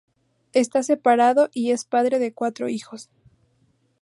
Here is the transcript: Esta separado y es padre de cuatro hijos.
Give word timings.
Esta 0.53 0.81
separado 0.81 1.51
y 1.53 1.69
es 1.69 1.85
padre 1.85 2.17
de 2.17 2.33
cuatro 2.33 2.67
hijos. 2.69 3.11